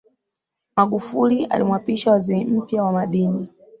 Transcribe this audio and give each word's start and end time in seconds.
magufuli 0.75 1.45
alimwapisha 1.45 2.11
waziri 2.11 2.45
mpya 2.45 2.83
wa 2.83 2.91
madini 2.91 3.47